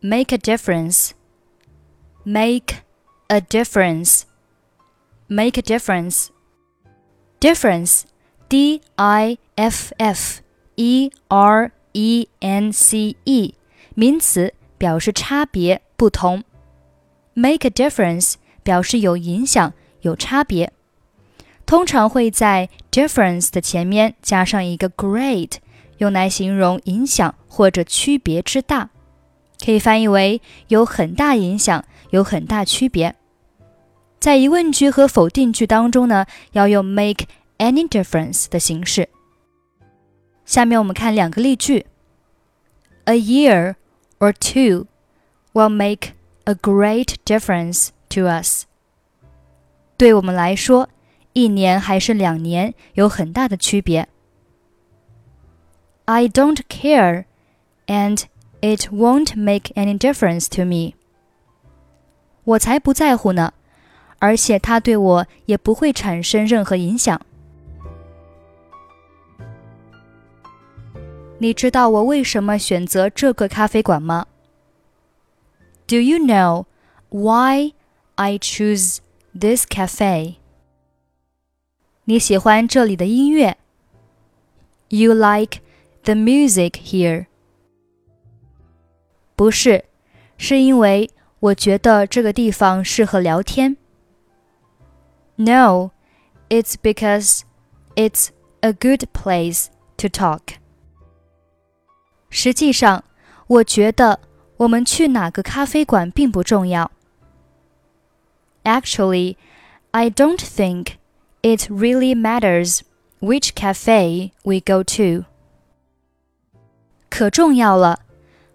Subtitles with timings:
[0.00, 1.12] make a difference.
[2.24, 2.82] Make
[3.28, 4.22] a difference.
[5.28, 6.28] Make a difference.
[7.40, 8.04] Difference.
[8.48, 10.40] D I F F
[10.76, 13.54] E R E N C E
[13.94, 14.54] 名词。
[14.79, 16.43] 表示差别、不同。
[17.35, 18.33] Make a difference
[18.63, 20.73] 表示有影响、有差别，
[21.65, 25.57] 通常会在 difference 的前面加上一个 great，
[25.99, 28.89] 用来形容影响或者区别之大，
[29.63, 33.15] 可以翻译为有很大影响、有很大区别。
[34.19, 37.25] 在疑问句和否定句当中呢，要用 make
[37.57, 39.07] any difference 的形式。
[40.45, 41.85] 下面我们看两个例句
[43.05, 43.75] ：A year。
[44.18, 44.86] or two
[45.52, 46.12] will make
[46.44, 48.64] a great difference to us.
[49.96, 50.88] 对我们来说，
[51.32, 54.08] 一年还是两年有很大的区别。
[56.06, 57.24] I don't care,
[57.86, 58.24] and
[58.60, 60.94] it won't make any difference to me.
[62.44, 63.54] 我才不在乎呢，
[64.18, 67.20] 而且它对我也不会产生任何影响。
[71.38, 74.26] 你知道我为什么选择这个咖啡馆吗？
[75.86, 76.66] Do you know
[77.10, 77.74] why
[78.14, 78.98] I choose
[79.38, 80.36] this cafe？
[82.04, 83.56] 你喜欢这里的音乐？
[84.88, 85.60] You like
[86.04, 87.26] the music here？
[89.36, 89.84] 不是，
[90.38, 93.76] 是因为我觉得这个地方适合聊天。
[95.36, 95.90] No,
[96.48, 97.40] it's because
[97.96, 98.28] it's
[98.60, 100.57] a good place to talk.
[102.30, 103.04] 实际上，
[103.46, 104.20] 我觉得
[104.58, 106.90] 我们去哪个咖啡馆并不重要。
[108.64, 109.36] Actually,
[109.90, 110.94] I don't think
[111.42, 112.80] it really matters
[113.20, 115.26] which cafe we go to.
[117.08, 118.00] 可重要了，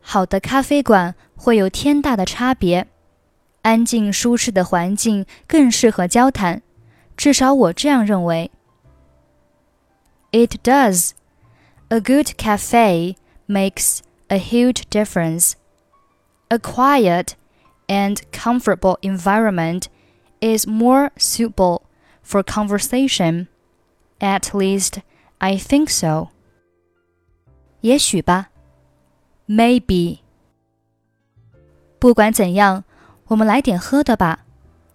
[0.00, 2.88] 好的咖啡馆会有天大的差别。
[3.62, 6.62] 安静舒适的环境更适合交谈，
[7.16, 8.50] 至少我这样认为。
[10.30, 11.10] It does.
[11.88, 15.52] A good cafe makes a huge difference.
[16.48, 17.34] A quiet
[17.86, 19.88] and comfortable environment
[20.40, 21.82] is more suitable
[22.22, 23.48] for conversation.
[24.20, 25.02] At least,
[25.38, 26.28] I think so.
[27.80, 28.48] 也许吧，
[29.46, 30.18] maybe。
[31.98, 32.84] 不管怎样，
[33.28, 34.44] 我们来点喝的吧。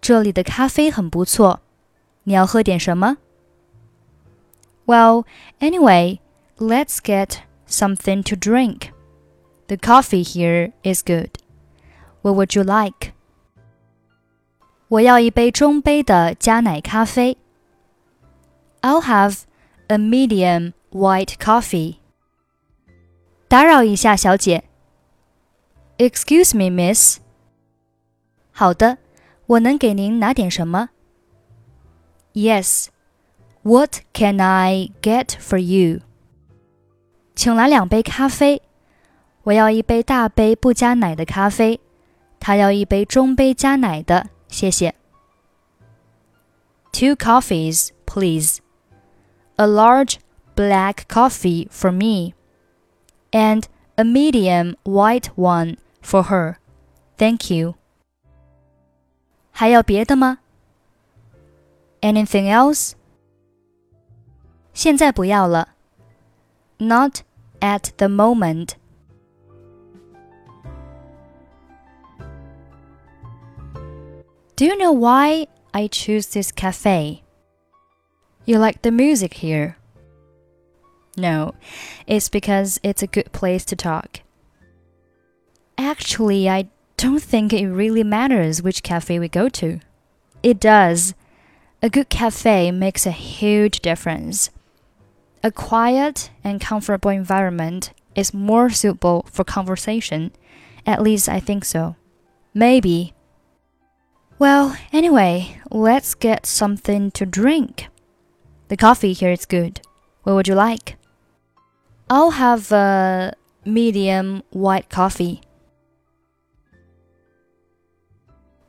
[0.00, 1.60] 这里的咖啡很不错。
[2.24, 3.18] 你要喝点什么？
[4.86, 5.24] Well,
[5.60, 6.18] anyway,
[6.58, 7.38] let's get
[7.68, 8.92] something to drink.
[9.68, 11.30] The coffee here is good.
[12.22, 13.12] What would you like?
[14.88, 17.38] 我要一杯中杯的加奶咖啡。
[18.82, 19.42] I'll have
[19.88, 21.96] a medium white coffee.
[23.48, 24.64] 打扰一下，小姐。
[25.96, 27.18] Excuse me, miss.
[28.52, 28.98] 好的，
[29.46, 30.90] 我能给您拿点什么？
[32.34, 32.88] Yes.
[33.62, 36.00] What can I get for you?
[37.38, 38.62] 请来两杯咖啡，
[39.42, 41.80] 我要一杯大杯不加奶的咖啡，
[42.38, 44.94] 他要一杯中杯加奶的，谢谢。
[46.92, 48.58] Two coffees, please.
[49.56, 50.16] A large
[50.54, 52.34] black coffee for me,
[53.32, 53.64] and
[53.96, 56.56] a medium white one for her.
[57.16, 57.74] Thank you.
[59.50, 60.38] 还要别的吗？
[62.00, 62.92] Anything else?
[64.72, 65.70] 现在不要了。
[66.78, 67.20] Not
[67.61, 68.75] at the moment.
[74.55, 77.23] Do you know why I choose this cafe?
[78.45, 79.77] You like the music here?
[81.15, 81.53] No,
[82.07, 84.21] it's because it's a good place to talk.
[85.77, 86.67] Actually, I
[86.97, 89.79] don't think it really matters which cafe we go to.
[90.43, 91.13] It does.
[91.81, 94.49] A good cafe makes a huge difference.
[95.41, 100.31] A quiet and comfortable environment is more suitable for conversation.
[100.85, 101.95] At least I think so.
[102.53, 103.13] Maybe.
[104.37, 107.87] Well, anyway, let's get something to drink.
[108.67, 109.79] The coffee here is good.
[110.23, 110.97] What would you like?
[112.09, 113.33] I'll have a
[113.63, 115.41] medium white coffee.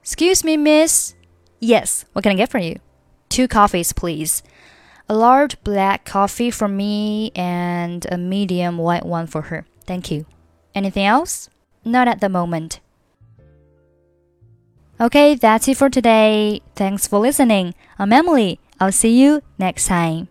[0.00, 1.14] Excuse me, miss.
[1.60, 2.78] Yes, what can I get for you?
[3.28, 4.42] Two coffees, please
[5.08, 9.66] a large black coffee for me and a medium white one for her.
[9.86, 10.26] Thank you.
[10.74, 11.48] Anything else?
[11.84, 12.80] Not at the moment.
[15.00, 16.62] Okay, that's it for today.
[16.76, 17.74] Thanks for listening.
[17.98, 18.60] I'm Emily.
[18.80, 20.28] I'll see you next time.